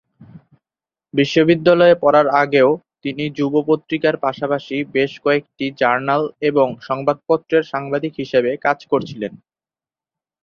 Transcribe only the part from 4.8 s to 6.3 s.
বেশ কয়েকটি জার্নাল